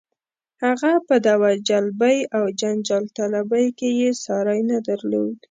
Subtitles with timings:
[0.63, 5.33] هغه په دعوه جلبۍ او جنجال طلبۍ کې یې ساری نه درلود.